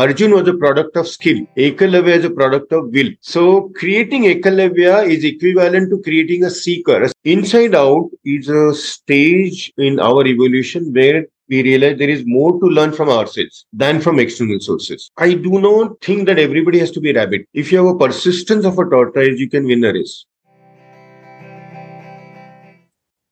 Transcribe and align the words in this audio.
Arjun 0.00 0.32
was 0.32 0.48
a 0.48 0.54
product 0.54 0.96
of 0.96 1.06
skill. 1.06 1.38
Ekalavya 1.58 2.16
is 2.18 2.24
a 2.24 2.30
product 2.30 2.72
of 2.72 2.90
will. 2.90 3.10
So 3.20 3.68
creating 3.80 4.22
Ekalavya 4.22 5.06
is 5.06 5.24
equivalent 5.24 5.90
to 5.90 6.00
creating 6.00 6.44
a 6.44 6.50
seeker. 6.50 7.08
Inside 7.24 7.74
out 7.74 8.08
is 8.24 8.48
a 8.48 8.72
stage 8.74 9.70
in 9.76 10.00
our 10.00 10.26
evolution 10.26 10.90
where 10.94 11.26
we 11.50 11.62
realize 11.62 11.98
there 11.98 12.08
is 12.08 12.22
more 12.24 12.52
to 12.60 12.66
learn 12.66 12.92
from 12.92 13.10
ourselves 13.10 13.66
than 13.74 14.00
from 14.00 14.18
external 14.18 14.58
sources. 14.58 15.10
I 15.18 15.34
do 15.34 15.60
not 15.60 16.00
think 16.00 16.26
that 16.28 16.38
everybody 16.38 16.78
has 16.78 16.90
to 16.92 17.00
be 17.00 17.10
a 17.10 17.14
rabbit. 17.14 17.46
If 17.52 17.70
you 17.70 17.84
have 17.84 17.94
a 17.94 17.98
persistence 17.98 18.64
of 18.64 18.78
a 18.78 18.88
tortoise, 18.88 19.38
you 19.38 19.50
can 19.50 19.66
win 19.66 19.84
a 19.84 19.92
race. 19.92 20.24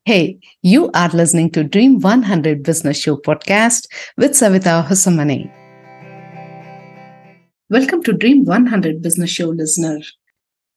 Hey, 0.04 0.38
you 0.60 0.90
are 0.92 1.08
listening 1.08 1.50
to 1.52 1.64
Dream 1.64 2.00
100 2.00 2.62
Business 2.62 2.98
Show 2.98 3.16
podcast 3.16 3.86
with 4.18 4.32
Savita 4.32 4.86
Husamane. 4.86 5.50
Welcome 7.70 8.02
to 8.04 8.14
Dream 8.14 8.46
100 8.46 9.02
Business 9.02 9.28
Show 9.28 9.50
listener. 9.50 10.00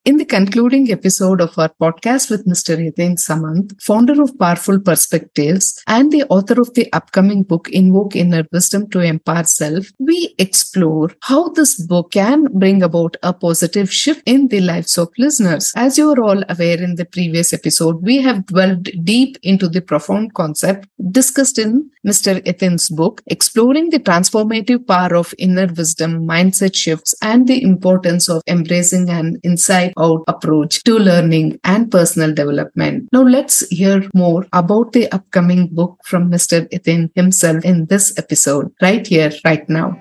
In 0.04 0.16
the 0.16 0.24
concluding 0.24 0.90
episode 0.90 1.40
of 1.40 1.56
our 1.56 1.68
podcast 1.80 2.28
with 2.28 2.44
Mr. 2.44 2.76
Yatin 2.76 3.16
Samant, 3.16 3.80
founder 3.80 4.20
of 4.20 4.36
Powerful 4.36 4.80
Perspectives 4.80 5.80
and 5.86 6.10
the 6.10 6.24
author 6.24 6.60
of 6.60 6.74
the 6.74 6.92
upcoming 6.92 7.44
book 7.44 7.68
Invoke 7.70 8.16
Inner 8.16 8.42
Wisdom 8.50 8.90
to 8.90 8.98
Empower 8.98 9.44
Self, 9.44 9.86
we 10.00 10.34
explore 10.38 11.10
how 11.20 11.50
this 11.50 11.80
book 11.80 12.10
can 12.10 12.46
bring 12.58 12.82
about 12.82 13.16
a 13.22 13.32
positive 13.32 13.92
shift 13.92 14.24
in 14.26 14.48
the 14.48 14.58
lives 14.58 14.98
of 14.98 15.08
listeners. 15.18 15.72
As 15.76 15.96
you 15.96 16.10
are 16.10 16.20
all 16.20 16.42
aware 16.48 16.82
in 16.82 16.96
the 16.96 17.04
previous 17.04 17.52
episode, 17.52 18.02
we 18.02 18.20
have 18.22 18.46
dwelled 18.46 18.88
deep 19.04 19.38
into 19.44 19.68
the 19.68 19.82
profound 19.82 20.34
concept 20.34 20.88
discussed 21.12 21.60
in 21.60 21.88
Mr. 22.04 22.44
Yatin's 22.44 22.88
book, 22.88 23.22
exploring 23.28 23.90
the 23.90 24.00
transformative 24.00 24.84
power 24.84 25.14
of 25.14 25.32
inner 25.38 25.66
wisdom, 25.66 26.26
mindset 26.26 26.74
shifts, 26.74 27.14
and 27.22 27.46
the 27.46 27.62
importance 27.62 28.28
of 28.28 28.42
embracing 28.48 29.08
an 29.08 29.38
inside 29.44 29.91
out 29.98 30.24
approach 30.28 30.82
to 30.84 30.98
learning 30.98 31.58
and 31.64 31.90
personal 31.90 32.34
development. 32.34 33.08
Now 33.12 33.22
let's 33.22 33.68
hear 33.68 34.08
more 34.14 34.46
about 34.52 34.92
the 34.92 35.10
upcoming 35.12 35.68
book 35.68 35.98
from 36.04 36.30
Mr. 36.30 36.68
Yatin 36.70 37.10
himself 37.14 37.64
in 37.64 37.86
this 37.86 38.16
episode, 38.18 38.72
right 38.80 39.06
here, 39.06 39.32
right 39.44 39.68
now. 39.68 40.00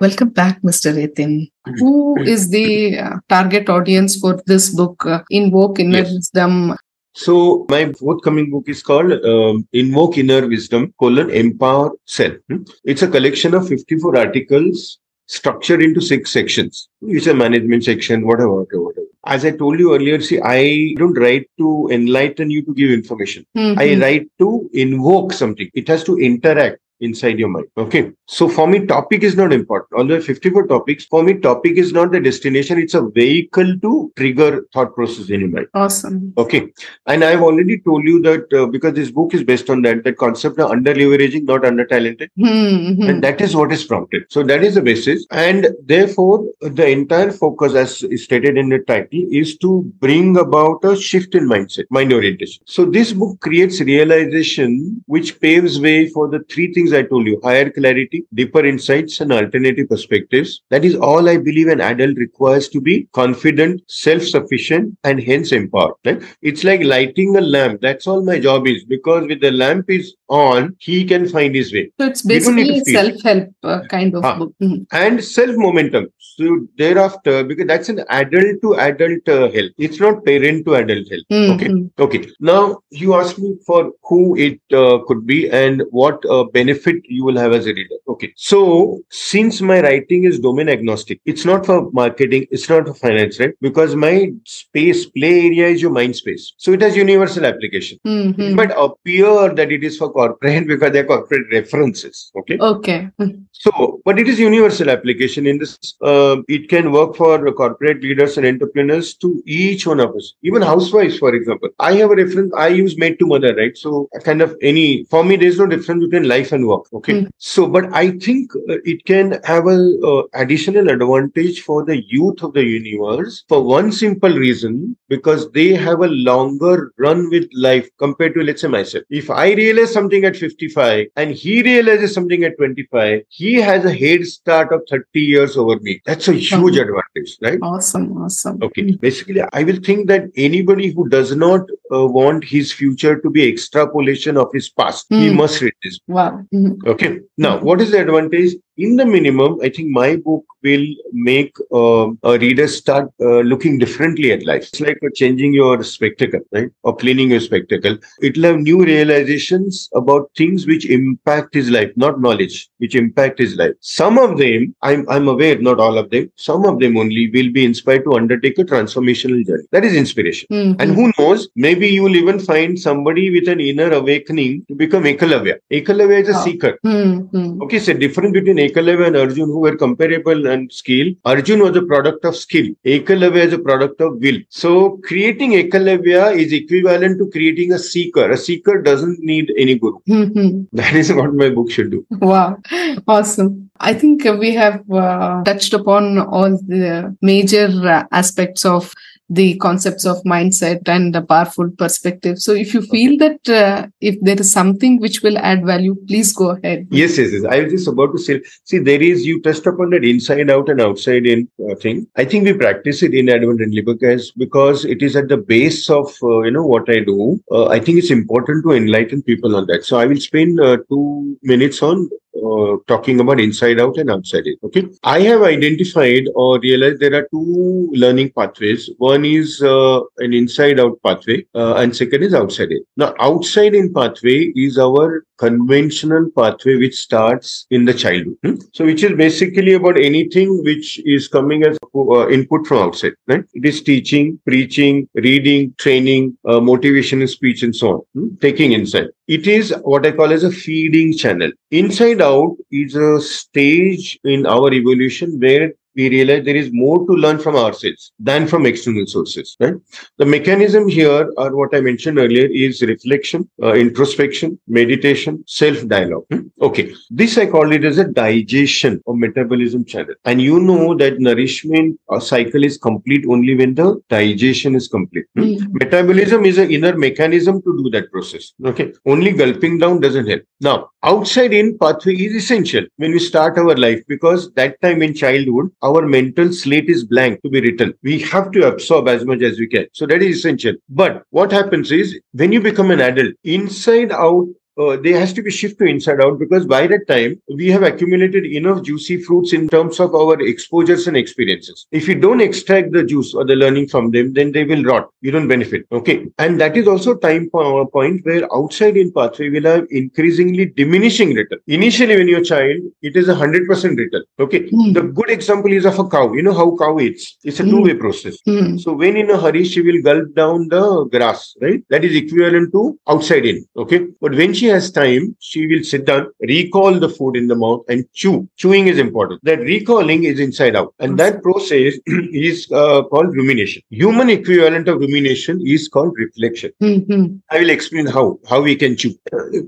Welcome 0.00 0.30
back, 0.30 0.60
Mr. 0.62 0.92
Yatin. 0.92 1.50
Who 1.78 2.20
is 2.20 2.50
the 2.50 2.98
uh, 2.98 3.16
target 3.28 3.68
audience 3.68 4.16
for 4.16 4.40
this 4.46 4.70
book, 4.70 5.06
uh, 5.06 5.22
Invoke 5.30 5.78
Inner 5.80 5.98
yes. 5.98 6.12
Wisdom? 6.12 6.76
So 7.14 7.64
my 7.70 7.92
forthcoming 7.92 8.50
book 8.50 8.64
is 8.68 8.82
called 8.82 9.12
um, 9.24 9.68
Invoke 9.72 10.18
Inner 10.18 10.48
Wisdom, 10.48 10.92
colon, 10.98 11.30
Empower 11.30 11.92
Self. 12.06 12.34
Hmm? 12.50 12.64
It's 12.82 13.02
a 13.02 13.08
collection 13.08 13.54
of 13.54 13.68
54 13.68 14.18
articles 14.18 14.98
structured 15.26 15.82
into 15.82 16.00
six 16.00 16.32
sections. 16.32 16.88
It's 17.02 17.26
a 17.26 17.34
management 17.34 17.84
section, 17.84 18.26
whatever, 18.26 18.60
whatever, 18.60 18.82
whatever. 18.82 19.06
As 19.26 19.44
I 19.44 19.52
told 19.52 19.78
you 19.78 19.94
earlier, 19.94 20.20
see, 20.20 20.40
I 20.42 20.94
don't 20.98 21.18
write 21.18 21.48
to 21.58 21.88
enlighten 21.90 22.50
you 22.50 22.62
to 22.62 22.74
give 22.74 22.90
information. 22.90 23.46
Mm-hmm. 23.56 23.78
I 23.78 23.94
write 24.04 24.28
to 24.38 24.68
invoke 24.74 25.32
something. 25.32 25.70
It 25.72 25.88
has 25.88 26.04
to 26.04 26.18
interact 26.18 26.78
inside 27.00 27.38
your 27.38 27.48
mind. 27.48 27.66
Okay. 27.76 28.12
So 28.26 28.48
for 28.48 28.66
me, 28.66 28.86
topic 28.86 29.22
is 29.22 29.36
not 29.36 29.52
important. 29.52 29.98
Although 29.98 30.20
54 30.20 30.66
topics, 30.66 31.04
for 31.04 31.22
me, 31.22 31.34
topic 31.34 31.76
is 31.76 31.92
not 31.92 32.12
the 32.12 32.20
destination. 32.20 32.78
It's 32.78 32.94
a 32.94 33.02
vehicle 33.02 33.78
to 33.80 34.12
trigger 34.16 34.66
thought 34.72 34.94
process 34.94 35.30
in 35.30 35.40
your 35.40 35.50
mind. 35.50 35.66
Awesome. 35.74 36.32
Okay. 36.38 36.68
And 37.06 37.24
I've 37.24 37.42
already 37.42 37.78
told 37.80 38.04
you 38.04 38.20
that 38.22 38.52
uh, 38.52 38.66
because 38.66 38.94
this 38.94 39.10
book 39.10 39.34
is 39.34 39.44
based 39.44 39.68
on 39.70 39.82
that, 39.82 40.04
that 40.04 40.16
concept 40.16 40.58
of 40.58 40.70
under 40.70 40.94
leveraging, 40.94 41.44
not 41.44 41.64
under 41.64 41.84
talented. 41.84 42.30
Mm-hmm. 42.38 43.02
And 43.02 43.22
that 43.22 43.40
is 43.40 43.54
what 43.54 43.72
is 43.72 43.84
prompted. 43.84 44.24
So 44.30 44.42
that 44.44 44.62
is 44.62 44.74
the 44.74 44.82
basis. 44.82 45.26
And 45.30 45.68
therefore, 45.84 46.44
the 46.60 46.88
entire 46.88 47.30
focus, 47.30 47.74
as 47.74 48.04
stated 48.22 48.56
in 48.56 48.68
the 48.68 48.78
title, 48.80 49.26
is 49.30 49.56
to 49.58 49.82
bring 49.98 50.36
about 50.38 50.84
a 50.84 50.96
shift 50.96 51.34
in 51.34 51.48
mindset, 51.48 51.84
mind 51.90 52.12
orientation. 52.12 52.62
So 52.66 52.84
this 52.84 53.12
book 53.12 53.40
creates 53.40 53.80
realization 53.80 55.02
which 55.06 55.40
paves 55.40 55.80
way 55.80 56.08
for 56.08 56.28
the 56.28 56.40
three 56.50 56.72
things 56.72 56.83
I 56.92 57.02
told 57.02 57.26
you 57.26 57.40
higher 57.42 57.70
clarity, 57.70 58.24
deeper 58.34 58.64
insights, 58.64 59.20
and 59.20 59.32
alternative 59.32 59.88
perspectives. 59.88 60.62
That 60.70 60.84
is 60.84 60.94
all 60.96 61.28
I 61.28 61.38
believe 61.38 61.68
an 61.68 61.80
adult 61.80 62.16
requires 62.18 62.68
to 62.70 62.80
be 62.80 63.08
confident, 63.12 63.82
self 63.88 64.22
sufficient, 64.22 64.96
and 65.04 65.22
hence 65.22 65.52
empowered. 65.52 65.94
Right? 66.04 66.22
It's 66.42 66.64
like 66.64 66.82
lighting 66.82 67.36
a 67.36 67.40
lamp. 67.40 67.80
That's 67.80 68.06
all 68.06 68.24
my 68.24 68.38
job 68.38 68.66
is 68.66 68.84
because 68.84 69.26
with 69.26 69.40
the 69.40 69.50
lamp 69.50 69.88
is 69.88 70.14
on, 70.28 70.76
he 70.78 71.04
can 71.04 71.28
find 71.28 71.54
his 71.54 71.72
way. 71.72 71.90
So 72.00 72.06
it's 72.06 72.22
basically 72.22 72.80
self 72.80 73.22
help 73.22 73.48
uh, 73.62 73.80
kind 73.88 74.14
of 74.14 74.22
book. 74.38 74.54
Mm-hmm. 74.62 74.84
And 74.92 75.22
self 75.22 75.56
momentum. 75.56 76.08
So 76.18 76.66
thereafter, 76.76 77.44
because 77.44 77.66
that's 77.66 77.88
an 77.88 78.04
adult 78.08 78.60
to 78.62 78.74
adult 78.76 79.28
uh, 79.28 79.50
help, 79.50 79.72
it's 79.78 80.00
not 80.00 80.24
parent 80.24 80.64
to 80.66 80.74
adult 80.76 81.08
help. 81.08 81.24
Mm-hmm. 81.30 81.86
Okay. 82.02 82.18
Okay. 82.18 82.30
Now 82.40 82.80
you 82.90 83.14
asked 83.14 83.38
me 83.38 83.56
for 83.66 83.92
who 84.02 84.36
it 84.36 84.60
uh, 84.72 84.98
could 85.06 85.26
be 85.26 85.48
and 85.50 85.82
what 85.90 86.24
uh, 86.28 86.44
benefit 86.44 86.96
you 87.04 87.24
will 87.24 87.38
have 87.38 87.52
as 87.52 87.66
a 87.66 87.74
reader. 87.74 87.96
Okay. 88.08 88.32
So 88.36 89.00
since 89.10 89.60
my 89.60 89.80
writing 89.80 90.24
is 90.24 90.40
domain 90.40 90.68
agnostic, 90.68 91.20
it's 91.24 91.44
not 91.44 91.66
for 91.66 91.90
marketing, 91.92 92.46
it's 92.50 92.68
not 92.68 92.86
for 92.86 92.94
finance, 92.94 93.38
right? 93.38 93.54
Because 93.60 93.94
my 93.94 94.32
space, 94.44 95.06
play 95.06 95.46
area 95.46 95.68
is 95.68 95.82
your 95.82 95.90
mind 95.90 96.16
space. 96.16 96.54
So 96.56 96.72
it 96.72 96.82
has 96.82 96.96
universal 96.96 97.46
application. 97.46 97.98
Mm-hmm. 98.06 98.54
Might 98.54 98.72
appear 98.76 99.54
that 99.54 99.70
it 99.70 99.84
is 99.84 99.98
for 99.98 100.12
corporate 100.14 100.66
because 100.66 100.92
they're 100.92 101.04
corporate 101.04 101.46
references. 101.52 102.30
Okay. 102.36 102.58
Okay. 102.58 103.10
So, 103.52 104.00
but 104.04 104.18
it 104.18 104.28
is 104.28 104.38
universal 104.38 104.90
application 104.90 105.46
in 105.46 105.58
this. 105.58 105.78
Uh, 106.00 106.36
it 106.48 106.68
can 106.68 106.92
work 106.92 107.16
for 107.16 107.52
corporate 107.52 108.02
leaders 108.02 108.36
and 108.38 108.46
entrepreneurs 108.46 109.14
to 109.16 109.42
each 109.46 109.86
one 109.86 110.00
of 110.00 110.14
us, 110.16 110.34
even 110.42 110.62
housewives, 110.62 111.18
for 111.18 111.34
example. 111.34 111.68
I 111.78 111.92
have 111.94 112.10
a 112.10 112.16
reference. 112.16 112.52
I 112.56 112.68
use 112.68 112.96
made 112.96 113.18
to 113.18 113.26
mother, 113.26 113.54
right? 113.54 113.76
So, 113.76 114.08
kind 114.22 114.42
of 114.42 114.56
any 114.62 115.04
for 115.10 115.24
me, 115.24 115.36
there's 115.36 115.58
no 115.58 115.66
difference 115.66 116.04
between 116.04 116.28
life 116.28 116.52
and 116.52 116.66
work. 116.66 116.84
Okay. 116.92 117.14
Mm. 117.14 117.30
So, 117.38 117.66
but 117.66 117.92
I 117.92 118.12
think 118.26 118.54
uh, 118.56 118.78
it 118.84 119.04
can 119.04 119.40
have 119.44 119.66
a 119.66 119.78
uh, 120.12 120.22
additional 120.34 120.88
advantage 120.88 121.62
for 121.62 121.84
the 121.84 122.02
youth 122.16 122.42
of 122.42 122.54
the 122.54 122.64
universe 122.64 123.44
for 123.48 123.62
one 123.62 123.92
simple 123.92 124.34
reason 124.46 124.96
because 125.08 125.50
they 125.52 125.68
have 125.74 126.00
a 126.00 126.08
longer 126.30 126.92
run 126.98 127.30
with 127.30 127.48
life 127.54 127.88
compared 127.98 128.34
to 128.34 128.42
let's 128.42 128.62
say 128.62 128.68
myself. 128.68 129.04
If 129.10 129.30
I 129.30 129.52
realize 129.52 129.92
something 129.92 130.03
at 130.12 130.36
55 130.36 131.06
and 131.16 131.30
he 131.30 131.62
realizes 131.62 132.12
something 132.12 132.44
at 132.44 132.56
25, 132.56 133.22
he 133.28 133.54
has 133.54 133.84
a 133.84 133.92
head 133.92 134.26
start 134.26 134.72
of 134.72 134.82
30 134.90 135.20
years 135.20 135.56
over 135.56 135.78
me. 135.80 136.00
That's 136.04 136.28
a 136.28 136.32
huge 136.32 136.76
advantage, 136.76 137.38
right? 137.40 137.58
Awesome, 137.62 138.16
awesome. 138.18 138.58
Okay. 138.62 138.92
Basically, 138.92 139.42
I 139.52 139.62
will 139.62 139.80
think 139.82 140.08
that 140.08 140.24
anybody 140.36 140.90
who 140.90 141.08
does 141.08 141.34
not 141.34 141.62
uh, 141.92 142.06
want 142.06 142.44
his 142.44 142.72
future 142.72 143.20
to 143.20 143.30
be 143.30 143.48
extrapolation 143.48 144.36
of 144.36 144.48
his 144.52 144.68
past, 144.70 145.08
mm. 145.10 145.18
he 145.20 145.30
hmm. 145.30 145.36
must 145.36 145.60
read 145.60 145.74
this. 145.82 145.98
Wow. 146.06 146.42
Mm-hmm. 146.52 146.88
Okay. 146.88 147.20
Now, 147.38 147.60
what 147.60 147.80
is 147.80 147.90
the 147.90 148.00
advantage? 148.00 148.54
In 148.76 148.96
the 148.96 149.06
minimum, 149.06 149.60
I 149.62 149.68
think 149.68 149.90
my 149.90 150.16
book 150.16 150.44
will 150.64 150.86
make 151.12 151.54
uh, 151.72 152.08
a 152.24 152.38
reader 152.38 152.66
start 152.66 153.08
uh, 153.20 153.40
looking 153.40 153.78
differently 153.78 154.32
at 154.32 154.44
life. 154.44 154.68
It's 154.72 154.80
like 154.80 154.98
changing 155.14 155.54
your 155.54 155.84
spectacle, 155.84 156.40
right? 156.50 156.70
Or 156.82 156.96
cleaning 156.96 157.30
your 157.30 157.40
spectacle. 157.40 157.98
It'll 158.20 158.44
have 158.44 158.58
new 158.58 158.82
realizations 158.84 159.88
about 159.94 160.30
things 160.36 160.66
which 160.66 160.86
impact 160.86 161.54
his 161.54 161.70
life, 161.70 161.92
not 161.96 162.20
knowledge, 162.20 162.68
which 162.78 162.96
impact 162.96 163.38
his 163.38 163.54
life. 163.56 163.72
Some 163.80 164.18
of 164.18 164.38
them, 164.38 164.74
I'm, 164.82 165.08
I'm 165.08 165.28
aware, 165.28 165.58
not 165.58 165.78
all 165.78 165.96
of 165.98 166.10
them, 166.10 166.32
some 166.36 166.64
of 166.64 166.80
them 166.80 166.96
only 166.96 167.30
will 167.30 167.52
be 167.52 167.64
inspired 167.64 168.04
to 168.04 168.14
undertake 168.14 168.58
a 168.58 168.64
transformational 168.64 169.46
journey. 169.46 169.64
That 169.70 169.84
is 169.84 169.94
inspiration. 169.94 170.48
Mm-hmm. 170.50 170.80
And 170.80 170.94
who 170.94 171.12
knows, 171.18 171.48
maybe 171.54 171.86
you 171.88 172.02
will 172.02 172.16
even 172.16 172.40
find 172.40 172.76
somebody 172.78 173.30
with 173.30 173.48
an 173.48 173.60
inner 173.60 173.92
awakening 173.92 174.64
to 174.68 174.74
become 174.74 175.04
Ekalavya. 175.04 175.58
Ekalavya 175.70 176.22
is 176.22 176.28
a 176.30 176.38
oh. 176.38 176.44
seeker. 176.44 176.78
Mm-hmm. 176.84 177.62
Okay, 177.62 177.78
so 177.78 177.92
difference 177.92 178.32
between 178.32 178.63
Ekalavya 178.68 179.06
and 179.08 179.16
Arjun, 179.16 179.46
who 179.46 179.60
were 179.60 179.76
comparable 179.76 180.46
and 180.46 180.72
skill. 180.72 181.12
Arjun 181.24 181.60
was 181.60 181.76
a 181.76 181.82
product 181.82 182.24
of 182.24 182.36
skill. 182.36 182.66
Ekalavya 182.84 183.44
is 183.46 183.52
a 183.52 183.58
product 183.58 184.00
of 184.00 184.18
will. 184.18 184.38
So 184.48 184.98
creating 185.04 185.52
Ekalavya 185.52 186.36
is 186.36 186.52
equivalent 186.52 187.18
to 187.18 187.30
creating 187.30 187.72
a 187.72 187.78
seeker. 187.78 188.30
A 188.30 188.36
seeker 188.36 188.82
doesn't 188.82 189.20
need 189.20 189.52
any 189.58 189.78
guru. 189.78 189.98
Mm-hmm. 190.08 190.76
That 190.76 190.94
is 190.94 191.12
what 191.12 191.34
my 191.34 191.50
book 191.50 191.70
should 191.70 191.90
do. 191.90 192.06
Wow, 192.10 192.58
awesome. 193.06 193.70
I 193.80 193.92
think 193.92 194.24
we 194.24 194.54
have 194.54 194.88
uh, 194.90 195.42
touched 195.44 195.74
upon 195.74 196.18
all 196.18 196.50
the 196.50 197.16
major 197.20 197.66
uh, 197.66 198.04
aspects 198.12 198.64
of 198.64 198.92
the 199.28 199.56
concepts 199.58 200.04
of 200.04 200.22
mindset 200.24 200.86
and 200.86 201.16
a 201.16 201.22
powerful 201.22 201.70
perspective. 201.70 202.38
So 202.38 202.52
if 202.52 202.74
you 202.74 202.82
feel 202.82 203.16
that 203.18 203.48
uh, 203.48 203.86
if 204.00 204.20
there 204.20 204.38
is 204.38 204.52
something 204.52 205.00
which 205.00 205.22
will 205.22 205.38
add 205.38 205.64
value, 205.64 205.96
please 206.06 206.32
go 206.32 206.50
ahead. 206.50 206.86
Yes, 206.90 207.16
yes, 207.16 207.32
yes. 207.32 207.44
I 207.44 207.62
was 207.62 207.72
just 207.72 207.88
about 207.88 208.12
to 208.12 208.18
say, 208.18 208.42
see, 208.64 208.78
there 208.78 209.02
is, 209.02 209.24
you 209.24 209.40
touched 209.40 209.66
upon 209.66 209.90
that 209.90 210.04
inside 210.04 210.50
out 210.50 210.68
and 210.68 210.80
outside 210.80 211.26
in 211.26 211.48
uh, 211.70 211.74
thing. 211.76 212.06
I 212.16 212.24
think 212.24 212.44
we 212.44 212.52
practice 212.52 213.02
it 213.02 213.14
inadvertently 213.14 213.80
because, 213.80 214.30
because 214.32 214.84
it 214.84 215.02
is 215.02 215.16
at 215.16 215.28
the 215.28 215.38
base 215.38 215.88
of, 215.88 216.14
uh, 216.22 216.40
you 216.42 216.50
know, 216.50 216.66
what 216.66 216.88
I 216.90 217.00
do. 217.00 217.40
Uh, 217.50 217.66
I 217.66 217.80
think 217.80 217.98
it's 217.98 218.10
important 218.10 218.64
to 218.64 218.72
enlighten 218.72 219.22
people 219.22 219.56
on 219.56 219.66
that. 219.68 219.84
So 219.84 219.98
I 219.98 220.06
will 220.06 220.20
spend 220.20 220.60
uh, 220.60 220.78
two 220.88 221.38
minutes 221.42 221.82
on 221.82 222.10
uh, 222.44 222.76
talking 222.86 223.20
about 223.20 223.40
inside 223.40 223.80
out 223.80 223.96
and 223.96 224.10
outside 224.10 224.46
in. 224.46 224.56
Okay. 224.64 224.84
I 225.02 225.20
have 225.20 225.42
identified 225.42 226.24
or 226.34 226.60
realized 226.60 227.00
there 227.00 227.14
are 227.14 227.28
two 227.30 227.90
learning 227.92 228.32
pathways. 228.36 228.90
One 228.98 229.24
is 229.24 229.62
uh, 229.62 230.00
an 230.18 230.32
inside 230.32 230.80
out 230.80 231.00
pathway, 231.02 231.46
uh, 231.54 231.74
and 231.76 231.94
second 231.94 232.22
is 232.22 232.34
outside 232.34 232.70
in. 232.70 232.84
Now, 232.96 233.14
outside 233.18 233.74
in 233.74 233.92
pathway 233.92 234.52
is 234.54 234.78
our 234.78 235.24
conventional 235.38 236.30
pathway 236.36 236.76
which 236.76 236.94
starts 236.94 237.66
in 237.70 237.84
the 237.84 237.94
childhood. 237.94 238.36
Hmm? 238.44 238.54
So, 238.72 238.84
which 238.84 239.02
is 239.02 239.12
basically 239.12 239.74
about 239.74 239.98
anything 239.98 240.62
which 240.64 241.00
is 241.04 241.28
coming 241.28 241.64
as 241.64 241.76
uh, 241.94 242.28
input 242.28 242.66
from 242.66 242.78
outside. 242.78 243.12
Right? 243.26 243.44
It 243.54 243.64
is 243.64 243.82
teaching, 243.82 244.38
preaching, 244.46 245.08
reading, 245.14 245.74
training, 245.78 246.36
uh, 246.48 246.60
motivation, 246.60 247.26
speech, 247.26 247.62
and 247.62 247.74
so 247.74 247.88
on. 247.88 248.00
Hmm? 248.14 248.34
Taking 248.40 248.72
inside. 248.72 249.08
It 249.26 249.46
is 249.46 249.74
what 249.82 250.06
I 250.06 250.12
call 250.12 250.32
as 250.32 250.44
a 250.44 250.50
feeding 250.50 251.16
channel. 251.16 251.50
Inside 251.70 252.20
out 252.20 252.33
is 252.70 252.94
a 252.96 253.20
stage 253.20 254.18
in 254.24 254.46
our 254.46 254.72
evolution 254.72 255.38
where 255.40 255.72
we 255.94 256.08
realize 256.08 256.44
there 256.44 256.56
is 256.56 256.70
more 256.72 257.06
to 257.06 257.12
learn 257.12 257.38
from 257.38 257.56
ourselves 257.56 258.12
than 258.18 258.46
from 258.46 258.66
external 258.66 259.06
sources. 259.06 259.56
Right? 259.60 259.74
The 260.18 260.26
mechanism 260.26 260.88
here, 260.88 261.30
or 261.36 261.56
what 261.56 261.74
I 261.74 261.80
mentioned 261.80 262.18
earlier, 262.18 262.46
is 262.46 262.82
reflection, 262.82 263.48
uh, 263.62 263.74
introspection, 263.74 264.58
meditation, 264.66 265.44
self-dialogue. 265.46 266.24
Hmm? 266.30 266.40
Okay, 266.60 266.92
this 267.10 267.38
I 267.38 267.46
call 267.46 267.72
it 267.72 267.84
as 267.84 267.98
a 267.98 268.04
digestion 268.04 269.00
or 269.06 269.16
metabolism 269.16 269.84
channel. 269.84 270.14
And 270.24 270.40
you 270.40 270.60
know 270.60 270.94
that 270.96 271.20
nourishment 271.20 271.98
uh, 272.08 272.20
cycle 272.20 272.64
is 272.64 272.76
complete 272.78 273.24
only 273.28 273.56
when 273.56 273.74
the 273.74 274.00
digestion 274.08 274.74
is 274.74 274.88
complete. 274.88 275.26
Hmm? 275.36 275.42
Mm. 275.44 275.72
Metabolism 275.72 276.44
is 276.44 276.58
an 276.58 276.70
inner 276.70 276.96
mechanism 276.96 277.60
to 277.62 277.76
do 277.82 277.90
that 277.90 278.10
process. 278.10 278.52
Okay, 278.64 278.92
only 279.06 279.32
gulping 279.32 279.78
down 279.78 280.00
doesn't 280.00 280.26
help. 280.26 280.42
Now, 280.60 280.90
outside 281.02 281.52
in 281.52 281.78
pathway 281.78 282.14
is 282.14 282.34
essential 282.34 282.84
when 282.96 283.12
we 283.12 283.18
start 283.18 283.58
our 283.58 283.76
life 283.76 284.02
because 284.08 284.52
that 284.54 284.80
time 284.80 285.02
in 285.02 285.14
childhood 285.14 285.70
our 285.84 286.06
mental 286.06 286.52
slate 286.52 286.88
is 286.88 287.04
blank 287.04 287.42
to 287.42 287.50
be 287.50 287.60
written. 287.60 287.92
We 288.02 288.20
have 288.20 288.50
to 288.52 288.66
absorb 288.66 289.08
as 289.08 289.24
much 289.24 289.42
as 289.42 289.58
we 289.58 289.66
can. 289.68 289.86
So 289.92 290.06
that 290.06 290.22
is 290.22 290.38
essential. 290.38 290.74
But 290.88 291.22
what 291.30 291.52
happens 291.52 291.92
is 291.92 292.18
when 292.32 292.52
you 292.52 292.60
become 292.60 292.90
an 292.90 293.00
adult 293.00 293.34
inside 293.44 294.10
out 294.10 294.46
uh, 294.78 294.96
there 294.96 295.18
has 295.18 295.32
to 295.34 295.42
be 295.42 295.50
shift 295.50 295.78
to 295.78 295.84
inside 295.84 296.20
out 296.20 296.38
because 296.38 296.66
by 296.66 296.86
that 296.86 297.06
time 297.06 297.40
we 297.48 297.68
have 297.70 297.82
accumulated 297.82 298.44
enough 298.46 298.82
juicy 298.82 299.20
fruits 299.22 299.52
in 299.52 299.68
terms 299.68 300.00
of 300.00 300.14
our 300.14 300.40
exposures 300.40 301.06
and 301.06 301.16
experiences. 301.16 301.86
If 301.92 302.08
you 302.08 302.14
don't 302.14 302.40
extract 302.40 302.92
the 302.92 303.04
juice 303.04 303.34
or 303.34 303.44
the 303.44 303.56
learning 303.56 303.88
from 303.88 304.10
them, 304.10 304.32
then 304.32 304.52
they 304.52 304.64
will 304.64 304.82
rot. 304.84 305.10
You 305.20 305.30
don't 305.30 305.48
benefit. 305.48 305.86
Okay. 305.92 306.26
And 306.38 306.60
that 306.60 306.76
is 306.76 306.88
also 306.88 307.14
time 307.16 307.48
po- 307.50 307.86
point 307.86 308.24
where 308.24 308.52
outside 308.54 308.96
in 308.96 309.12
pathway 309.12 309.50
will 309.50 309.64
have 309.64 309.86
increasingly 309.90 310.66
diminishing 310.66 311.34
return. 311.34 311.58
Initially, 311.66 312.16
when 312.16 312.28
you're 312.28 312.40
a 312.40 312.44
child, 312.44 312.78
it 313.02 313.16
is 313.16 313.28
a 313.28 313.34
hundred 313.34 313.66
percent 313.66 313.98
return. 313.98 314.24
Okay. 314.38 314.68
Hmm. 314.68 314.92
The 314.92 315.02
good 315.02 315.30
example 315.30 315.72
is 315.72 315.84
of 315.84 315.98
a 315.98 316.08
cow. 316.08 316.32
You 316.32 316.42
know 316.42 316.54
how 316.54 316.76
cow 316.76 316.98
eats. 317.00 317.36
It's 317.44 317.60
a 317.60 317.62
Hmm. 317.64 317.70
two-way 317.70 317.94
process. 317.94 318.36
Mm. 318.48 318.80
So 318.80 318.92
when 318.92 319.16
in 319.16 319.30
a 319.30 319.38
hurry, 319.38 319.64
she 319.64 319.80
will 319.82 320.00
gulp 320.02 320.34
down 320.34 320.68
the 320.68 321.04
grass, 321.14 321.54
right? 321.60 321.82
That 321.90 322.04
is 322.04 322.14
equivalent 322.16 322.72
to 322.72 322.98
outside 323.08 323.46
in. 323.46 323.64
Okay. 323.76 324.06
But 324.20 324.34
when 324.34 324.52
she 324.64 324.70
has 324.70 324.90
time, 324.90 325.36
she 325.40 325.66
will 325.66 325.84
sit 325.84 326.06
down, 326.06 326.28
recall 326.40 326.98
the 326.98 327.08
food 327.08 327.36
in 327.36 327.48
the 327.48 327.54
mouth 327.54 327.82
and 327.88 328.04
chew. 328.14 328.48
Chewing 328.56 328.86
is 328.88 328.98
important. 328.98 329.40
That 329.44 329.60
recalling 329.60 330.24
is 330.24 330.40
inside 330.40 330.74
out. 330.74 330.94
And 331.00 331.18
that 331.18 331.42
process 331.42 331.94
is 332.06 332.66
uh, 332.72 333.02
called 333.04 333.36
rumination. 333.36 333.82
Human 333.90 334.30
equivalent 334.30 334.88
of 334.88 335.00
rumination 335.00 335.60
is 335.66 335.88
called 335.88 336.14
reflection. 336.16 336.72
Mhm. 336.82 337.40
I 337.50 337.58
will 337.58 337.70
explain 337.70 338.06
how, 338.06 338.38
how 338.48 338.62
we 338.62 338.74
can 338.74 338.96
chew. 338.96 339.12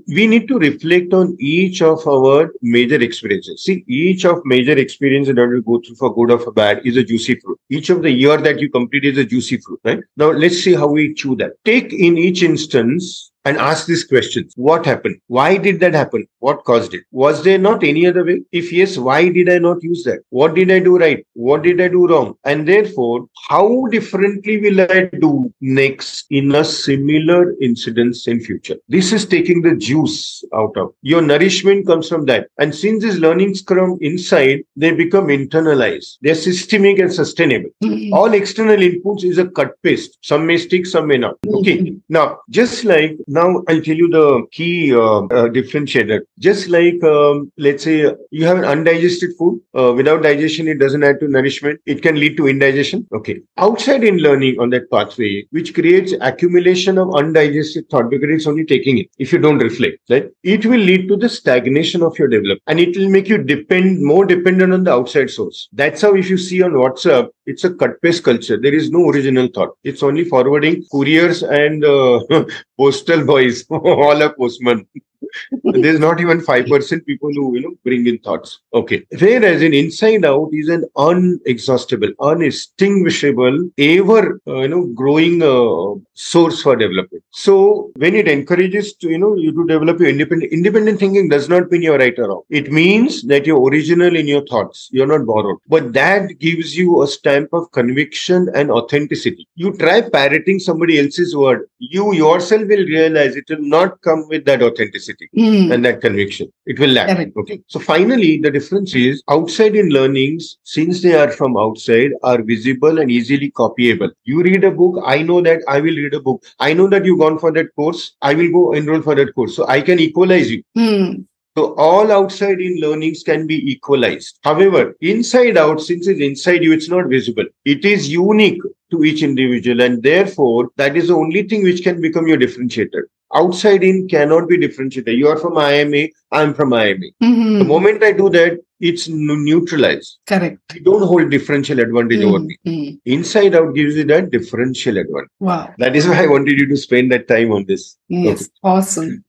We 0.07 0.25
need 0.25 0.47
to 0.47 0.57
reflect 0.57 1.13
on 1.13 1.35
each 1.39 1.81
of 1.83 2.07
our 2.07 2.51
major 2.61 2.99
experiences. 3.09 3.63
See, 3.63 3.83
each 3.87 4.25
of 4.25 4.41
major 4.45 4.77
experiences 4.85 5.35
that 5.35 5.47
we 5.47 5.61
go 5.61 5.79
through 5.85 5.95
for 5.97 6.13
good 6.15 6.31
or 6.31 6.39
for 6.39 6.51
bad 6.51 6.81
is 6.85 6.97
a 6.97 7.03
juicy 7.03 7.35
fruit. 7.39 7.59
Each 7.69 7.91
of 7.91 8.01
the 8.01 8.11
year 8.11 8.37
that 8.37 8.59
you 8.59 8.69
complete 8.69 9.05
is 9.05 9.17
a 9.19 9.25
juicy 9.25 9.57
fruit, 9.57 9.79
right? 9.83 9.99
Now 10.15 10.31
let's 10.31 10.57
see 10.63 10.73
how 10.73 10.87
we 10.87 11.13
chew 11.13 11.35
that. 11.35 11.51
Take 11.65 11.93
in 11.93 12.17
each 12.17 12.41
instance 12.41 13.31
and 13.47 13.57
ask 13.57 13.87
these 13.87 14.03
questions. 14.03 14.53
What 14.55 14.85
happened? 14.85 15.19
Why 15.27 15.57
did 15.57 15.79
that 15.81 15.93
happen? 15.93 16.27
What 16.39 16.63
caused 16.65 16.93
it? 16.93 17.03
Was 17.11 17.43
there 17.43 17.57
not 17.57 17.83
any 17.83 18.05
other 18.05 18.23
way? 18.23 18.41
If 18.51 18.71
yes, 18.71 18.97
why 18.97 19.29
did 19.29 19.49
I 19.49 19.57
not 19.57 19.83
use 19.83 20.03
that? 20.03 20.19
What 20.29 20.55
did 20.55 20.71
I 20.71 20.79
do 20.79 20.97
right? 20.97 21.25
What 21.33 21.63
did 21.63 21.81
I 21.81 21.87
do 21.87 22.07
wrong? 22.07 22.35
And 22.43 22.67
therefore, 22.67 23.27
how 23.49 23.85
differently 23.87 24.59
will 24.61 24.81
I 24.81 25.09
do 25.21 25.53
next 25.61 26.25
in 26.29 26.53
a 26.55 26.63
similar 26.65 27.53
incidents 27.61 28.27
in 28.27 28.41
future? 28.41 28.77
This 28.89 29.13
is 29.13 29.25
taking 29.25 29.61
the 29.61 29.75
juice 29.75 30.43
out 30.53 30.75
of 30.77 30.93
your 31.01 31.21
nourishment 31.21 31.87
comes 31.87 32.09
from 32.09 32.25
that. 32.25 32.47
And 32.59 32.75
since 32.75 33.03
these 33.03 33.19
learnings 33.19 33.61
come 33.61 33.97
inside, 34.01 34.63
they 34.75 34.91
become 34.91 35.27
internalized. 35.27 36.17
They're 36.21 36.35
systemic 36.35 36.99
and 36.99 37.13
sustainable. 37.13 37.69
Mhm. 37.83 38.11
All 38.11 38.33
external 38.33 38.77
inputs 38.77 39.23
is 39.23 39.37
a 39.37 39.47
cut 39.47 39.71
paste. 39.83 40.17
Some 40.21 40.45
may 40.45 40.57
stick, 40.57 40.85
some 40.85 41.07
may 41.07 41.17
not. 41.17 41.35
Okay. 41.59 41.77
Mhm. 41.77 42.01
Now, 42.09 42.39
just 42.49 42.85
like 42.85 43.17
now, 43.37 43.63
I'll 43.67 43.81
tell 43.81 43.99
you 44.03 44.09
the 44.09 44.45
key 44.51 44.93
uh, 44.93 45.19
uh, 45.39 45.47
differentiator. 45.57 46.19
Just 46.39 46.69
like 46.69 47.03
um, 47.03 47.51
let's 47.57 47.83
say 47.83 47.97
you 48.31 48.45
have 48.45 48.57
an 48.57 48.65
undigested 48.65 49.31
food. 49.37 49.59
Uh, 49.77 49.93
without 49.93 50.23
digestion, 50.23 50.67
it 50.67 50.79
doesn't 50.79 51.03
add 51.03 51.19
to 51.19 51.27
nourishment. 51.27 51.79
It 51.85 52.01
can 52.01 52.19
lead 52.19 52.37
to 52.37 52.47
indigestion. 52.47 53.07
Okay. 53.13 53.35
Outside 53.57 54.03
in 54.03 54.17
learning 54.17 54.59
on 54.59 54.71
that 54.71 54.89
pathway, 54.91 55.45
which 55.51 55.73
creates 55.73 56.13
accumulation 56.21 56.97
of 56.97 57.15
undigested 57.15 57.89
thought 57.89 58.09
because 58.09 58.29
it's 58.37 58.47
only 58.47 58.65
taking 58.65 58.97
it. 58.97 59.07
If 59.19 59.31
you 59.33 59.39
don't 59.39 59.59
reflect, 59.59 59.99
right, 60.09 60.29
it 60.43 60.65
will 60.65 60.85
lead 60.91 61.07
to 61.09 61.17
the 61.17 61.29
stagnation 61.29 62.01
of 62.01 62.17
your 62.19 62.27
development, 62.27 62.61
and 62.67 62.79
it 62.79 62.97
will 62.97 63.09
make 63.09 63.29
you 63.29 63.37
depend 63.37 64.03
more 64.03 64.25
dependent 64.25 64.73
on 64.73 64.83
the 64.83 64.91
outside 64.91 65.29
source. 65.29 65.67
That's 65.73 66.01
how 66.01 66.15
if 66.15 66.29
you 66.29 66.37
see 66.37 66.61
on 66.63 66.71
WhatsApp, 66.71 67.29
it's 67.45 67.63
a 67.63 67.73
cut 67.73 68.01
paste 68.01 68.23
culture. 68.23 68.57
There 68.61 68.73
is 68.73 68.91
no 68.91 69.09
original 69.09 69.47
thought. 69.53 69.69
It's 69.83 70.03
only 70.03 70.25
forwarding 70.25 70.83
couriers 70.91 71.43
and 71.43 71.85
uh, 71.85 72.19
postal 72.77 73.16
boys. 73.25 73.65
All 73.69 74.21
are 74.21 74.33
postmen. 74.33 74.87
There's 75.63 75.99
not 75.99 76.19
even 76.19 76.39
5% 76.39 77.05
people 77.05 77.29
who, 77.33 77.55
you 77.55 77.61
know, 77.61 77.75
bring 77.83 78.07
in 78.07 78.17
thoughts. 78.19 78.59
Okay. 78.73 79.05
Whereas 79.19 79.61
in 79.61 79.73
inside 79.73 80.25
out 80.25 80.49
is 80.53 80.69
an 80.69 80.85
unexhaustible, 80.95 82.13
unextinguishable, 82.19 83.69
ever, 83.77 84.41
uh, 84.47 84.61
you 84.61 84.67
know, 84.67 84.85
growing 84.87 85.41
uh, 85.41 85.99
source 86.13 86.61
for 86.61 86.75
development. 86.75 87.23
So 87.31 87.91
when 87.95 88.15
it 88.15 88.27
encourages 88.27 88.93
to, 88.95 89.09
you 89.09 89.17
know, 89.17 89.35
you 89.35 89.51
to 89.53 89.65
develop 89.67 89.99
your 89.99 90.09
independent, 90.09 90.51
independent 90.51 90.99
thinking 90.99 91.29
does 91.29 91.49
not 91.49 91.71
mean 91.71 91.81
you're 91.81 91.97
right 91.97 92.17
or 92.17 92.27
wrong. 92.29 92.41
It 92.49 92.71
means 92.71 93.23
that 93.23 93.45
you're 93.45 93.61
original 93.61 94.15
in 94.15 94.27
your 94.27 94.45
thoughts. 94.45 94.89
You're 94.91 95.07
not 95.07 95.25
borrowed. 95.25 95.57
But 95.67 95.93
that 95.93 96.39
gives 96.39 96.77
you 96.77 97.01
a 97.03 97.07
stamp 97.07 97.49
of 97.53 97.71
conviction 97.71 98.49
and 98.53 98.71
authenticity. 98.71 99.47
You 99.55 99.73
try 99.77 100.01
parroting 100.09 100.59
somebody 100.59 100.99
else's 100.99 101.35
word. 101.35 101.69
You 101.79 102.13
yourself 102.13 102.67
will 102.67 102.85
realize 102.85 103.35
it 103.35 103.49
will 103.49 103.61
not 103.61 104.01
come 104.01 104.27
with 104.27 104.45
that 104.45 104.61
authenticity 104.61 105.16
Mm. 105.35 105.73
and 105.73 105.85
that 105.85 106.01
conviction. 106.01 106.51
It 106.65 106.79
will 106.79 106.89
lack. 106.89 107.15
Correct. 107.15 107.35
Okay. 107.37 107.61
So 107.67 107.79
finally, 107.79 108.39
the 108.39 108.51
difference 108.51 108.95
is 108.95 109.23
outside 109.29 109.75
in 109.75 109.89
learnings, 109.89 110.57
since 110.63 111.01
they 111.01 111.15
are 111.15 111.31
from 111.31 111.57
outside, 111.57 112.11
are 112.23 112.41
visible 112.41 112.99
and 112.99 113.11
easily 113.11 113.51
copyable. 113.51 114.11
You 114.23 114.43
read 114.43 114.63
a 114.63 114.71
book, 114.71 115.01
I 115.05 115.21
know 115.21 115.41
that 115.41 115.61
I 115.67 115.79
will 115.79 115.95
read 115.95 116.13
a 116.13 116.19
book. 116.19 116.43
I 116.59 116.73
know 116.73 116.87
that 116.89 117.05
you've 117.05 117.19
gone 117.19 117.39
for 117.39 117.51
that 117.53 117.73
course. 117.75 118.15
I 118.21 118.33
will 118.33 118.51
go 118.51 118.73
enroll 118.73 119.01
for 119.01 119.15
that 119.15 119.33
course. 119.33 119.55
So 119.55 119.67
I 119.67 119.81
can 119.81 119.99
equalize 119.99 120.51
you. 120.51 120.63
Mm. 120.77 121.25
So 121.57 121.73
all 121.73 122.11
outside 122.11 122.61
in 122.61 122.79
learnings 122.79 123.23
can 123.23 123.47
be 123.47 123.55
equalized. 123.71 124.37
However, 124.43 124.95
inside 125.01 125.57
out, 125.57 125.81
since 125.81 126.05
it's 126.07 126.21
inside 126.21 126.63
you, 126.63 126.71
it's 126.71 126.87
not 126.87 127.07
visible. 127.07 127.45
It 127.65 127.83
is 127.83 128.09
unique 128.09 128.61
to 128.91 129.03
each 129.03 129.23
individual. 129.23 129.81
And 129.81 130.03
therefore, 130.03 130.69
that 130.75 130.95
is 130.95 131.07
the 131.07 131.15
only 131.15 131.43
thing 131.43 131.63
which 131.63 131.83
can 131.83 131.99
become 131.99 132.27
your 132.27 132.37
differentiator. 132.37 133.05
Outside 133.35 133.83
in 133.83 134.07
cannot 134.07 134.47
be 134.47 134.57
differentiated. 134.57 135.17
You 135.17 135.27
are 135.27 135.37
from 135.37 135.57
IMA, 135.57 136.07
I'm 136.31 136.53
from 136.53 136.73
IMA. 136.73 137.07
Mhm. 137.21 137.59
The 137.59 137.65
moment 137.65 138.01
I 138.03 138.13
do 138.13 138.29
that, 138.29 138.59
it's 138.79 139.07
neutralized. 139.09 140.19
Correct. 140.27 140.59
I 140.71 140.79
don't 140.79 141.01
hold 141.01 141.29
differential 141.31 141.79
advantage 141.79 142.23
over 142.23 142.39
Mm, 142.39 142.45
me. 142.45 142.55
mm. 142.65 142.99
Inside 143.05 143.55
out 143.55 143.73
gives 143.75 143.95
you 143.97 144.03
that 144.05 144.29
differential 144.31 144.97
advantage. 144.97 145.29
Wow. 145.39 145.73
That 145.79 145.95
is 145.95 146.07
why 146.07 146.23
I 146.23 146.27
wanted 146.27 146.57
you 146.59 146.67
to 146.67 146.77
spend 146.77 147.11
that 147.11 147.27
time 147.27 147.51
on 147.51 147.65
this. 147.65 147.97
Yes, 148.07 148.49
awesome. 148.63 149.23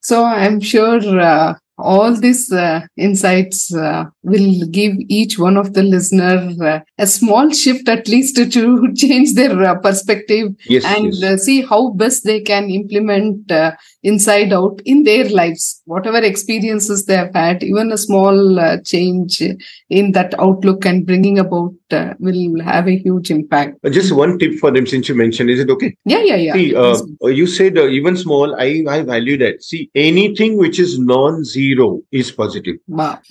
So 0.00 0.24
I'm 0.24 0.60
sure 0.60 1.00
uh, 1.20 1.54
all 1.78 2.14
these 2.14 2.52
uh, 2.52 2.80
insights 2.96 3.74
uh, 3.74 4.04
will 4.22 4.66
give 4.70 4.94
each 5.08 5.38
one 5.38 5.56
of 5.56 5.72
the 5.74 5.82
listener 5.82 6.52
uh, 6.62 6.80
a 6.98 7.06
small 7.06 7.50
shift 7.50 7.88
at 7.88 8.08
least 8.08 8.36
to, 8.36 8.92
change 8.96 9.34
their 9.34 9.62
uh, 9.62 9.74
perspective 9.78 10.54
Yes. 10.66 10.84
and 10.84 11.14
yes. 11.14 11.22
uh, 11.22 11.36
see 11.36 11.62
how 11.62 11.90
best 11.90 12.24
they 12.24 12.40
can 12.40 12.70
implement 12.70 13.50
uh, 13.50 13.72
inside 14.02 14.52
out 14.52 14.80
in 14.84 15.02
their 15.04 15.28
lives 15.28 15.82
whatever 15.86 16.18
experiences 16.18 17.06
they 17.06 17.16
have 17.16 17.34
had 17.34 17.62
even 17.62 17.90
a 17.92 17.98
small 17.98 18.58
uh, 18.58 18.78
change 18.84 19.42
in 19.90 20.12
that 20.12 20.34
outlook 20.38 20.84
and 20.84 21.06
bringing 21.06 21.38
about 21.38 21.72
uh, 21.92 22.14
will 22.18 22.60
have 22.62 22.88
a 22.88 22.96
huge 22.96 23.30
impact. 23.30 23.78
Uh, 23.84 23.90
Just 23.90 24.12
one 24.12 24.38
tip 24.38 24.54
for 24.58 24.70
them 24.70 24.86
since 24.86 25.08
you 25.08 25.14
mentioned, 25.14 25.50
is 25.50 25.60
it 25.60 25.70
okay? 25.70 25.94
Yeah, 26.04 26.22
yeah, 26.22 26.36
yeah. 26.36 26.52
See, 26.54 26.74
uh, 26.74 26.96
you 27.26 27.46
said 27.46 27.78
uh, 27.78 27.86
even 27.88 28.16
small, 28.16 28.54
I, 28.60 28.84
I 28.88 29.02
value 29.02 29.36
that. 29.38 29.62
See, 29.62 29.90
anything 29.94 30.56
which 30.56 30.78
is 30.78 30.98
non 30.98 31.44
zero 31.44 32.00
is 32.10 32.30
positive. 32.32 32.76
wow. 32.86 33.18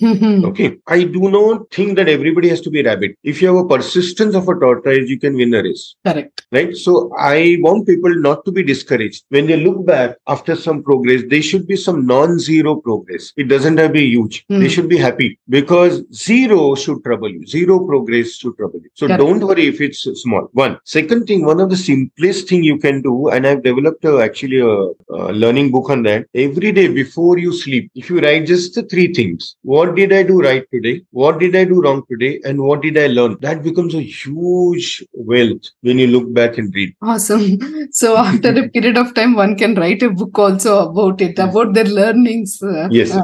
Okay. 0.52 0.76
I 0.86 1.04
do 1.04 1.30
not 1.30 1.70
think 1.70 1.96
that 1.96 2.08
everybody 2.08 2.48
has 2.48 2.60
to 2.62 2.70
be 2.70 2.80
a 2.80 2.84
rabbit. 2.84 3.16
If 3.22 3.40
you 3.40 3.48
have 3.48 3.64
a 3.64 3.68
persistence 3.68 4.34
of 4.34 4.48
a 4.48 4.54
tortoise, 4.58 5.08
you 5.08 5.18
can 5.18 5.34
win 5.34 5.54
a 5.54 5.62
race. 5.62 5.94
Correct. 6.06 6.46
Right. 6.52 6.76
So 6.76 7.12
I 7.18 7.56
want 7.60 7.86
people 7.86 8.14
not 8.20 8.44
to 8.44 8.52
be 8.52 8.62
discouraged. 8.62 9.24
When 9.30 9.46
they 9.46 9.56
look 9.56 9.84
back 9.86 10.16
after 10.28 10.56
some 10.56 10.82
progress, 10.82 11.22
there 11.28 11.42
should 11.42 11.66
be 11.66 11.76
some 11.76 12.06
non 12.06 12.38
zero 12.38 12.76
progress. 12.76 13.32
It 13.36 13.44
doesn't 13.48 13.76
have 13.78 13.88
to 13.90 13.92
be 13.94 14.06
huge. 14.06 14.44
Hmm. 14.48 14.60
They 14.60 14.68
should 14.68 14.88
be 14.88 14.96
happy 14.98 15.38
because 15.48 16.02
zero 16.14 16.74
should 16.74 17.02
trouble 17.04 17.30
you. 17.30 17.46
Zero 17.46 17.86
progress 17.86 18.34
should 18.36 18.51
trouble 18.54 18.80
you. 18.82 18.90
So 18.94 19.08
don't 19.08 19.40
worry 19.44 19.66
if 19.66 19.80
it's 19.80 20.02
small. 20.22 20.48
One 20.52 20.78
second 20.84 21.26
thing, 21.26 21.44
one 21.44 21.60
of 21.60 21.70
the 21.70 21.76
simplest 21.76 22.48
thing 22.48 22.62
you 22.62 22.78
can 22.78 23.02
do, 23.02 23.28
and 23.28 23.46
I've 23.46 23.62
developed 23.62 24.04
a, 24.04 24.18
actually 24.20 24.60
a, 24.60 24.68
a 25.14 25.32
learning 25.32 25.70
book 25.70 25.90
on 25.90 26.02
that. 26.04 26.26
Every 26.34 26.72
day 26.72 26.88
before 26.88 27.38
you 27.38 27.52
sleep, 27.52 27.90
if 27.94 28.10
you 28.10 28.20
write 28.20 28.46
just 28.46 28.74
the 28.74 28.82
three 28.82 29.12
things, 29.12 29.56
what 29.62 29.94
did 29.94 30.12
I 30.12 30.22
do 30.22 30.40
right 30.40 30.64
today? 30.72 31.02
What 31.10 31.38
did 31.38 31.54
I 31.56 31.64
do 31.64 31.82
wrong 31.82 32.02
today? 32.10 32.40
And 32.44 32.60
what 32.62 32.82
did 32.82 32.98
I 32.98 33.06
learn? 33.08 33.36
That 33.40 33.62
becomes 33.62 33.94
a 33.94 34.02
huge 34.02 35.04
wealth 35.12 35.62
when 35.80 35.98
you 35.98 36.06
look 36.08 36.32
back 36.32 36.58
and 36.58 36.74
read. 36.74 36.94
Awesome. 37.02 37.58
So 37.92 38.16
after 38.16 38.50
a 38.50 38.68
period 38.74 38.96
of 38.96 39.14
time, 39.14 39.34
one 39.34 39.56
can 39.56 39.74
write 39.74 40.02
a 40.02 40.10
book 40.10 40.38
also 40.38 40.88
about 40.88 41.20
it, 41.20 41.38
about 41.38 41.74
their 41.74 41.84
learnings. 41.84 42.62
uh, 42.62 42.88
Yes. 42.90 43.10
uh, 43.12 43.22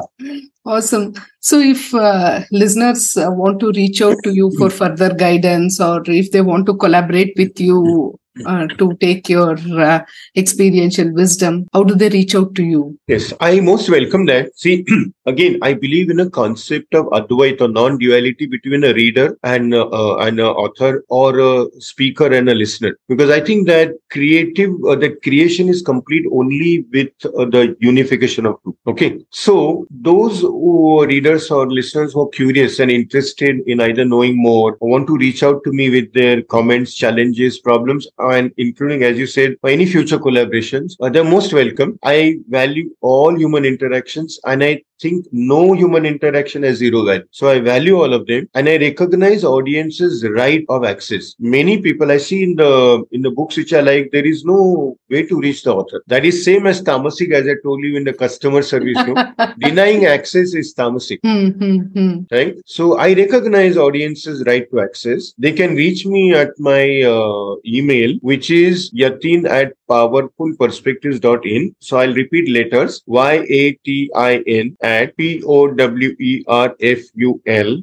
Awesome. 0.69 1.15
So 1.41 1.59
if 1.59 1.95
uh, 1.95 2.43
listeners 2.53 3.17
uh, 3.17 3.31
want 3.31 3.59
to 3.61 3.73
reach 3.73 4.03
out 4.03 4.17
to 4.25 4.35
you 4.35 4.53
for 4.59 4.69
further 4.81 5.15
guidance 5.15 5.81
or 5.81 6.03
if 6.07 6.31
they 6.31 6.43
want 6.43 6.67
to 6.67 6.77
collaborate 6.77 7.33
with 7.39 7.59
you 7.59 8.19
uh, 8.47 8.67
to 8.67 8.95
take 8.97 9.29
your 9.29 9.57
uh, 9.81 10.05
experiential 10.37 11.13
wisdom, 11.13 11.67
how 11.73 11.83
do 11.85 11.95
they 11.95 12.09
reach 12.09 12.35
out 12.35 12.55
to 12.55 12.63
you? 12.63 12.99
Yes, 13.07 13.33
I 13.41 13.61
most 13.61 13.89
welcome 13.89 14.27
that. 14.27 14.57
See, 14.57 14.85
again, 15.27 15.59
I 15.63 15.75
believe 15.75 16.11
in 16.11 16.21
a 16.21 16.31
concept 16.31 16.95
of 16.95 17.07
Advait 17.07 17.61
or 17.61 17.69
non-duality 17.69 18.47
between 18.47 18.85
a 18.85 18.93
reader 18.93 19.39
and 19.43 19.75
uh, 19.75 19.89
uh, 19.89 20.17
an 20.19 20.41
author 20.41 21.05
or 21.09 21.39
a 21.39 21.67
speaker 21.81 22.27
and 22.27 22.49
a 22.49 22.55
listener. 22.55 22.99
Because 23.09 23.31
I 23.31 23.41
think 23.41 23.67
that 23.69 23.93
creative, 24.11 24.73
uh, 24.87 24.97
that 24.97 25.23
creation 25.23 25.69
is 25.69 25.83
complete 25.83 26.27
only 26.33 26.85
with 26.93 27.13
the 27.21 27.77
unification 27.81 28.47
of 28.47 28.57
two. 28.65 28.77
Okay, 28.87 29.19
so 29.31 29.87
those 29.91 30.41
who 30.41 31.01
are 31.01 31.07
readers 31.07 31.51
or 31.51 31.71
listeners 31.71 32.13
who 32.13 32.23
are 32.23 32.29
curious 32.29 32.79
and 32.79 32.91
interested 32.91 33.61
in 33.67 33.81
either 33.81 34.05
knowing 34.05 34.41
more 34.41 34.77
or 34.81 34.89
want 34.89 35.07
to 35.07 35.17
reach 35.17 35.43
out 35.43 35.63
to 35.65 35.73
me 35.73 35.91
with 35.91 36.13
their 36.13 36.43
comments, 36.43 36.95
challenges, 36.95 37.59
problems, 37.59 38.07
and 38.31 38.53
including, 38.57 39.03
as 39.03 39.19
you 39.19 39.27
said, 39.27 39.57
any 39.67 39.87
future 39.87 40.19
collaborations, 40.19 40.97
uh, 41.01 41.09
they're 41.09 41.25
most 41.25 41.53
welcome. 41.53 41.99
I 42.03 42.39
value 42.49 42.91
all 43.01 43.37
human 43.37 43.65
interactions 43.65 44.39
and 44.45 44.63
I 44.63 44.83
think 45.01 45.27
no 45.33 45.73
human 45.73 46.05
interaction 46.07 46.63
has 46.63 46.79
zero 46.79 47.05
value. 47.05 47.25
So 47.31 47.49
I 47.49 47.61
value 47.61 47.97
all 47.97 48.13
of 48.15 48.27
them 48.27 48.49
and 48.55 48.69
I 48.69 48.77
recognize 48.79 49.45
audiences' 49.45 50.25
right 50.31 50.65
of 50.69 50.85
access. 50.85 51.35
Many 51.39 51.81
people 51.83 52.11
I 52.11 52.19
see 52.19 52.43
in 52.43 52.57
the 52.57 53.05
in 53.13 53.23
the 53.23 53.31
books 53.31 53.57
which 53.57 53.73
I 53.73 53.81
like, 53.81 54.11
there 54.13 54.27
is 54.27 54.45
no 54.45 54.97
way 55.11 55.23
to 55.27 55.41
reach 55.41 55.63
the 55.65 55.75
author. 55.75 56.03
That 56.07 56.25
is 56.25 56.45
same 56.45 56.67
as 56.67 56.83
tamasic, 56.83 57.33
as 57.33 57.47
I 57.47 57.55
told 57.63 57.83
you 57.83 57.97
in 57.97 58.05
the 58.05 58.13
customer 58.13 58.63
service. 58.63 58.99
room. 59.07 59.17
Denying 59.59 60.07
access 60.07 60.55
is 60.55 60.75
tamasic 60.75 61.19
Hmm, 61.23 61.49
hmm, 61.61 61.79
hmm. 61.95 62.15
right 62.31 62.55
so 62.65 62.97
i 62.99 63.13
recognize 63.15 63.77
audiences 63.77 64.43
right 64.47 64.71
to 64.71 64.81
access 64.81 65.33
they 65.39 65.53
can 65.53 65.75
reach 65.75 66.07
me 66.07 66.33
at 66.35 66.51
my 66.59 67.03
uh, 67.03 67.55
email 67.67 68.15
which 68.23 68.51
is 68.51 68.91
yatin 68.93 69.49
at 69.49 69.73
powerfulperspectives.in 69.89 71.75
so 71.81 71.99
i'll 71.99 72.15
repeat 72.15 72.49
letters 72.49 73.03
y-a-t-i-n 73.07 74.77
at 74.89 75.17
p-o-w-e-r-f-u-l 75.17 75.83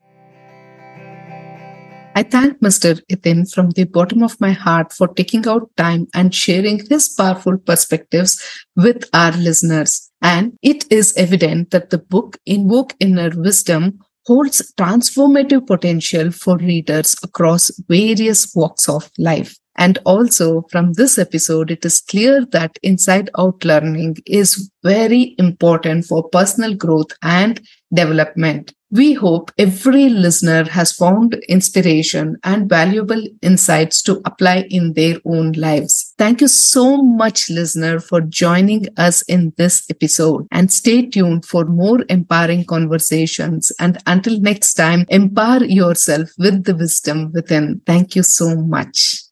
I 2.14 2.22
thank 2.22 2.60
Mr. 2.60 3.00
Yatin 3.10 3.50
from 3.50 3.70
the 3.70 3.84
bottom 3.84 4.22
of 4.22 4.38
my 4.38 4.52
heart 4.52 4.92
for 4.92 5.08
taking 5.08 5.46
out 5.48 5.70
time 5.78 6.06
and 6.12 6.34
sharing 6.34 6.86
his 6.86 7.08
powerful 7.08 7.56
perspectives 7.56 8.38
with 8.76 9.08
our 9.14 9.32
listeners. 9.32 10.11
And 10.22 10.56
it 10.62 10.90
is 10.90 11.12
evident 11.16 11.70
that 11.72 11.90
the 11.90 11.98
book 11.98 12.38
Invoke 12.46 12.94
Inner 13.00 13.30
Wisdom 13.34 13.98
holds 14.26 14.72
transformative 14.78 15.66
potential 15.66 16.30
for 16.30 16.56
readers 16.58 17.16
across 17.24 17.70
various 17.88 18.54
walks 18.54 18.88
of 18.88 19.10
life. 19.18 19.56
And 19.82 19.98
also 20.04 20.62
from 20.70 20.92
this 20.92 21.18
episode, 21.18 21.72
it 21.72 21.84
is 21.84 22.00
clear 22.00 22.46
that 22.52 22.78
inside 22.84 23.30
out 23.36 23.64
learning 23.64 24.18
is 24.26 24.70
very 24.84 25.34
important 25.38 26.04
for 26.04 26.28
personal 26.28 26.74
growth 26.76 27.10
and 27.20 27.60
development. 27.92 28.74
We 28.92 29.14
hope 29.14 29.50
every 29.58 30.08
listener 30.08 30.62
has 30.68 30.92
found 30.92 31.34
inspiration 31.48 32.36
and 32.44 32.68
valuable 32.68 33.24
insights 33.40 34.02
to 34.02 34.22
apply 34.24 34.66
in 34.70 34.92
their 34.92 35.16
own 35.24 35.50
lives. 35.52 36.14
Thank 36.16 36.42
you 36.42 36.48
so 36.48 36.98
much, 37.02 37.50
listener, 37.50 37.98
for 37.98 38.20
joining 38.20 38.86
us 38.98 39.22
in 39.22 39.52
this 39.56 39.84
episode 39.90 40.46
and 40.52 40.70
stay 40.70 41.06
tuned 41.06 41.44
for 41.44 41.64
more 41.64 42.04
empowering 42.08 42.66
conversations. 42.66 43.72
And 43.80 43.98
until 44.06 44.38
next 44.38 44.74
time, 44.74 45.06
empower 45.08 45.64
yourself 45.64 46.30
with 46.38 46.62
the 46.62 46.76
wisdom 46.76 47.32
within. 47.32 47.80
Thank 47.84 48.14
you 48.14 48.22
so 48.22 48.54
much. 48.54 49.31